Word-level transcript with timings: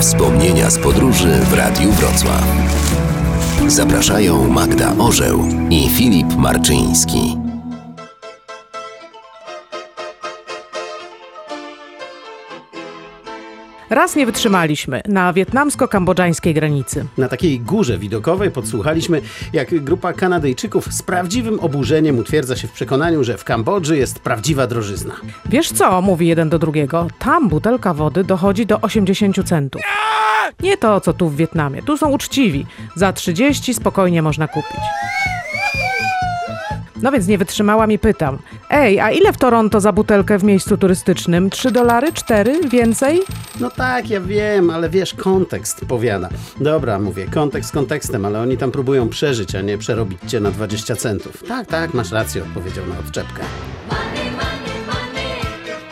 Wspomnienia 0.00 0.70
z 0.70 0.78
podróży 0.78 1.28
w 1.28 1.52
Radiu 1.52 1.92
Wrocław. 1.92 2.44
Zapraszają 3.66 4.48
Magda 4.48 4.92
Orzeł 4.98 5.44
i 5.70 5.88
Filip 5.88 6.36
Marczyński. 6.36 7.45
Raz 13.90 14.16
nie 14.16 14.26
wytrzymaliśmy 14.26 15.00
na 15.08 15.32
wietnamsko-kambodżańskiej 15.32 16.54
granicy. 16.54 17.06
Na 17.18 17.28
takiej 17.28 17.60
górze 17.60 17.98
widokowej 17.98 18.50
podsłuchaliśmy, 18.50 19.20
jak 19.52 19.84
grupa 19.84 20.12
Kanadyjczyków 20.12 20.92
z 20.92 21.02
prawdziwym 21.02 21.60
oburzeniem 21.60 22.18
utwierdza 22.18 22.56
się 22.56 22.68
w 22.68 22.72
przekonaniu, 22.72 23.24
że 23.24 23.38
w 23.38 23.44
Kambodży 23.44 23.96
jest 23.96 24.18
prawdziwa 24.18 24.66
drożyzna. 24.66 25.14
Wiesz 25.46 25.72
co, 25.72 26.02
mówi 26.02 26.26
jeden 26.26 26.48
do 26.48 26.58
drugiego, 26.58 27.06
tam 27.18 27.48
butelka 27.48 27.94
wody 27.94 28.24
dochodzi 28.24 28.66
do 28.66 28.80
80 28.80 29.48
centów. 29.48 29.82
Nie 30.60 30.76
to, 30.76 31.00
co 31.00 31.12
tu 31.12 31.28
w 31.28 31.36
Wietnamie. 31.36 31.82
Tu 31.82 31.96
są 31.96 32.10
uczciwi. 32.10 32.66
Za 32.94 33.12
30 33.12 33.74
spokojnie 33.74 34.22
można 34.22 34.48
kupić. 34.48 34.80
No 37.02 37.12
więc 37.12 37.26
nie 37.26 37.38
wytrzymałam 37.38 37.92
i 37.92 37.98
pytam. 37.98 38.38
Ej, 38.70 39.00
a 39.00 39.10
ile 39.10 39.32
w 39.32 39.36
Toronto 39.38 39.80
za 39.80 39.92
butelkę 39.92 40.38
w 40.38 40.44
miejscu 40.44 40.76
turystycznym? 40.76 41.50
3 41.50 41.70
dolary? 41.70 42.12
4? 42.12 42.60
Więcej? 42.68 43.22
No 43.60 43.70
tak, 43.70 44.10
ja 44.10 44.20
wiem, 44.20 44.70
ale 44.70 44.90
wiesz, 44.90 45.14
kontekst 45.14 45.84
powiada. 45.88 46.28
Dobra, 46.60 46.98
mówię, 46.98 47.26
kontekst 47.34 47.72
kontekstem, 47.72 48.24
ale 48.24 48.40
oni 48.40 48.56
tam 48.56 48.70
próbują 48.70 49.08
przeżyć, 49.08 49.54
a 49.54 49.60
nie 49.60 49.78
przerobić 49.78 50.18
cię 50.26 50.40
na 50.40 50.50
20 50.50 50.96
centów. 50.96 51.44
Tak, 51.48 51.66
tak, 51.66 51.94
masz 51.94 52.12
rację, 52.12 52.42
odpowiedział 52.42 52.86
na 52.86 52.98
odczepkę. 52.98 53.42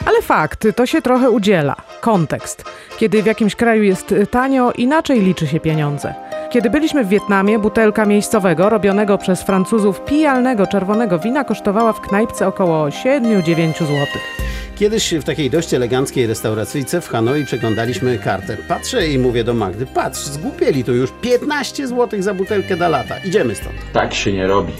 Ale 0.07 0.23
fakt, 0.23 0.67
to 0.77 0.87
się 0.87 1.03
trochę 1.03 1.31
udziela. 1.31 1.77
Kontekst. 2.01 2.65
Kiedy 2.99 3.23
w 3.23 3.27
jakimś 3.27 3.55
kraju 3.57 3.83
jest 3.83 4.15
tanio, 4.31 4.73
inaczej 4.73 5.21
liczy 5.21 5.47
się 5.47 5.61
pieniądze. 5.61 6.15
Kiedy 6.55 6.71
byliśmy 6.71 7.05
w 7.05 7.09
Wietnamie, 7.09 7.59
butelka 7.59 8.07
miejscowego, 8.07 8.69
robionego 8.69 9.19
przez 9.19 9.43
Francuzów 9.43 10.01
pijalnego 10.05 10.67
czerwonego 10.67 11.19
wina 11.19 11.45
kosztowała 11.45 11.93
w 11.93 12.01
knajpce 12.01 12.47
około 12.47 12.87
7-9 12.87 13.79
zł. 13.79 14.07
Kiedyś 14.77 15.15
w 15.15 15.25
takiej 15.25 15.51
dość 15.51 15.75
eleganckiej 15.75 16.27
restauracyjce 16.27 17.01
w 17.01 17.09
Hanoi 17.09 17.45
przeglądaliśmy 17.45 18.19
kartę. 18.19 18.57
Patrzę 18.69 19.09
i 19.09 19.19
mówię 19.19 19.45
do 19.45 19.55
Magdy, 19.55 19.87
patrz, 19.87 20.21
zgłupieli 20.21 20.85
tu 20.85 20.95
już 20.95 21.11
15 21.21 21.89
zł 21.89 22.23
za 22.23 22.35
butelkę 22.35 22.77
da 22.77 22.89
lata. 22.89 23.15
Idziemy 23.25 23.55
stąd. 23.55 23.77
Tak 23.93 24.15
się 24.15 24.33
nie 24.33 24.47
robi. 24.47 24.73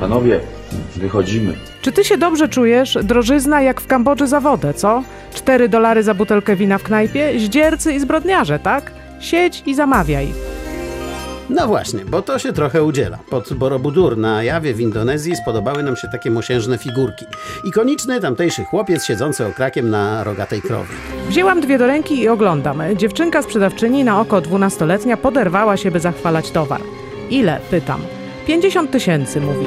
Panowie, 0.00 0.40
wychodzimy. 0.96 1.54
Czy 1.82 1.92
ty 1.92 2.04
się 2.04 2.18
dobrze 2.18 2.48
czujesz? 2.48 2.98
Drożyzna 3.02 3.62
jak 3.62 3.80
w 3.80 3.86
Kambodży 3.86 4.26
za 4.26 4.40
wodę, 4.40 4.74
co? 4.74 5.02
4 5.34 5.68
dolary 5.68 6.02
za 6.02 6.14
butelkę 6.14 6.56
wina 6.56 6.78
w 6.78 6.82
knajpie? 6.82 7.32
Zdziercy 7.38 7.92
i 7.92 8.00
zbrodniarze, 8.00 8.58
tak? 8.58 8.92
Siedź 9.20 9.62
i 9.66 9.74
zamawiaj. 9.74 10.51
No 11.54 11.66
właśnie, 11.66 12.04
bo 12.04 12.22
to 12.22 12.38
się 12.38 12.52
trochę 12.52 12.82
udziela. 12.82 13.18
Pod 13.30 13.52
Borobudur 13.52 14.18
na 14.18 14.42
Jawie 14.42 14.74
w 14.74 14.80
Indonezji 14.80 15.36
spodobały 15.36 15.82
nam 15.82 15.96
się 15.96 16.08
takie 16.08 16.30
mosiężne 16.30 16.78
figurki. 16.78 17.26
Ikoniczny 17.64 18.20
tamtejszy 18.20 18.64
chłopiec 18.64 19.04
siedzący 19.04 19.46
okrakiem 19.46 19.90
na 19.90 20.24
rogatej 20.24 20.62
krowie. 20.62 20.94
Wzięłam 21.28 21.60
dwie 21.60 21.78
do 21.78 21.86
ręki 21.86 22.20
i 22.20 22.28
oglądam. 22.28 22.82
Dziewczynka 22.96 23.42
sprzedawczyni 23.42 24.04
na 24.04 24.20
oko 24.20 24.40
dwunastoletnia 24.40 25.16
poderwała 25.16 25.76
się, 25.76 25.90
by 25.90 26.00
zachwalać 26.00 26.50
towar. 26.50 26.80
Ile? 27.30 27.60
Pytam. 27.70 28.00
50 28.46 28.90
tysięcy, 28.90 29.40
mówi. 29.40 29.66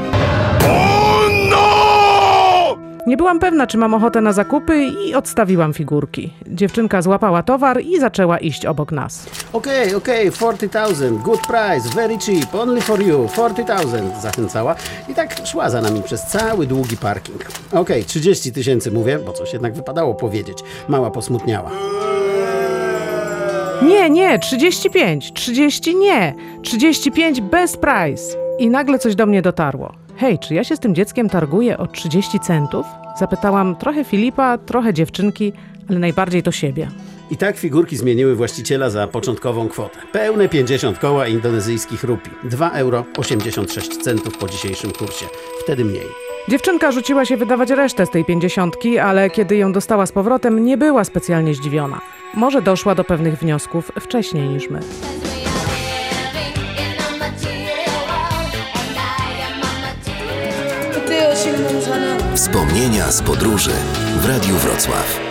Nie 3.08 3.18
byłam 3.18 3.40
pewna, 3.40 3.68
czy 3.68 3.78
mam 3.78 3.94
ochotę 3.94 4.22
na 4.22 4.34
zakupy 4.34 4.84
i 5.08 5.16
odstawiłam 5.16 5.74
figurki. 5.74 6.34
Dziewczynka 6.48 7.02
złapała 7.02 7.44
towar 7.44 7.82
i 7.82 8.00
zaczęła 8.00 8.38
iść 8.38 8.66
obok 8.66 8.92
nas. 8.92 9.26
Okej, 9.54 9.96
okej, 9.96 10.32
40,000, 10.32 11.22
good 11.24 11.40
price, 11.40 11.90
very 11.96 12.18
cheap, 12.18 12.56
only 12.56 12.82
for 12.82 13.02
you, 13.02 13.28
40,000, 13.34 14.22
zachęcała. 14.22 14.76
I 15.10 15.14
tak 15.14 15.48
szła 15.48 15.70
za 15.70 15.82
nami 15.82 16.04
przez 16.04 16.22
cały 16.22 16.68
długi 16.68 16.98
parking. 16.98 17.46
Okej, 17.72 18.04
30 18.06 18.52
tysięcy 18.52 18.92
mówię, 18.92 19.20
bo 19.26 19.34
coś 19.34 19.54
jednak 19.54 19.74
wypadało 19.74 20.14
powiedzieć. 20.16 20.58
Mała 20.88 21.12
posmutniała. 21.12 21.72
Nie, 23.82 24.10
nie, 24.10 24.40
35, 24.40 25.34
30 25.34 25.96
nie, 25.96 26.34
35 26.62 27.42
bez 27.42 27.78
price. 27.78 28.38
I 28.60 28.70
nagle 28.70 29.00
coś 29.00 29.16
do 29.16 29.26
mnie 29.26 29.42
dotarło. 29.42 30.05
Hej, 30.18 30.40
czy 30.40 30.54
ja 30.54 30.64
się 30.64 30.76
z 30.76 30.80
tym 30.80 30.96
dzieckiem 30.96 31.30
targuję 31.30 31.78
o 31.78 31.88
30 31.88 32.40
centów? 32.40 32.86
Zapytałam 33.20 33.76
trochę 33.76 34.04
Filipa, 34.04 34.58
trochę 34.58 34.94
dziewczynki, 34.94 35.54
ale 35.90 36.00
najbardziej 36.00 36.44
to 36.44 36.52
siebie. 36.52 36.88
I 37.32 37.38
tak 37.38 37.58
figurki 37.58 37.98
zmieniły 37.98 38.36
właściciela 38.36 38.90
za 38.90 39.08
początkową 39.08 39.68
kwotę. 39.70 40.00
Pełne 40.12 40.50
50 40.50 41.00
koła 41.00 41.28
indonezyjskich 41.28 42.04
rupii. 42.04 42.32
2 42.44 42.72
euro 42.72 43.06
86 43.18 43.98
centów 43.98 44.38
po 44.38 44.48
dzisiejszym 44.48 44.92
kursie. 44.92 45.26
Wtedy 45.64 45.86
mniej. 45.86 46.08
Dziewczynka 46.50 46.92
rzuciła 46.92 47.26
się 47.26 47.38
wydawać 47.38 47.70
resztę 47.70 48.06
z 48.06 48.10
tej 48.10 48.26
pięćdziesiątki, 48.26 49.00
ale 49.00 49.30
kiedy 49.30 49.58
ją 49.58 49.72
dostała 49.72 50.06
z 50.06 50.12
powrotem, 50.12 50.66
nie 50.66 50.78
była 50.78 51.04
specjalnie 51.04 51.54
zdziwiona. 51.54 52.02
Może 52.34 52.62
doszła 52.62 52.96
do 52.96 53.04
pewnych 53.04 53.40
wniosków 53.40 53.92
wcześniej 54.00 54.50
niż 54.50 54.70
my. 54.70 54.80
Wspomnienia 62.36 63.12
z 63.12 63.22
podróży 63.22 63.72
w 64.22 64.26
Radiu 64.26 64.56
Wrocław. 64.56 65.25